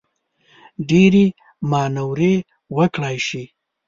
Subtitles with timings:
[0.89, 1.25] ډېرې
[1.71, 2.35] مانورې
[2.77, 3.43] وکړای شي.